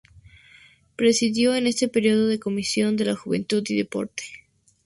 [0.95, 4.23] Presidió en ese período la Comisión de la juventud y deporte.